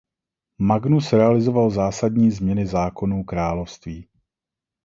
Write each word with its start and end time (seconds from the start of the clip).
Magnus 0.57 1.13
realizoval 1.13 1.69
zásadní 1.69 2.31
změny 2.31 2.65
zákonů 2.67 3.23
království. 3.23 4.07